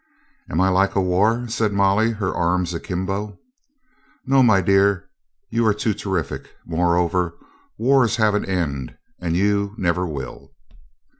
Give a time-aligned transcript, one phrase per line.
[0.49, 3.37] "Am I like a war?" said Molly, her arms akimbo.
[4.25, 5.07] "No, my dear,
[5.51, 6.49] you are too terrific.
[6.65, 7.35] Moreover,
[7.77, 10.53] wars have an end, and you never will."